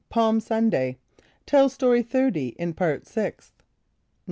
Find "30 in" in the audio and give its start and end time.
2.01-2.73